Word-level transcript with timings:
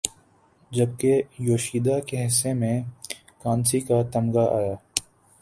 جبکہ 0.71 1.21
یوشیدا 1.39 1.99
کے 1.99 2.25
حصے 2.25 2.53
میں 2.53 2.75
کانسی 3.39 3.79
کا 3.79 4.01
تمغہ 4.13 4.47
آیا 4.53 4.75